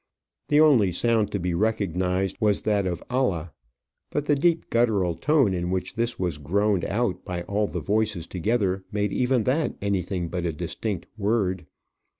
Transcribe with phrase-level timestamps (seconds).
[0.49, 3.53] The only sound to be recognized was that of Allah;
[4.09, 8.25] but the deep guttural tone in which this was groaned out by all the voices
[8.25, 11.67] together, made even that anything but a distinct word.